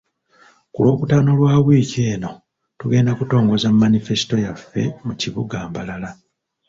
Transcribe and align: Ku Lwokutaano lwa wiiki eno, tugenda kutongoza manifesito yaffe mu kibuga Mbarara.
Ku 0.73 0.79
Lwokutaano 0.83 1.31
lwa 1.39 1.53
wiiki 1.65 2.01
eno, 2.13 2.31
tugenda 2.79 3.11
kutongoza 3.19 3.67
manifesito 3.81 4.35
yaffe 4.45 4.83
mu 5.05 5.13
kibuga 5.21 5.57
Mbarara. 5.69 6.09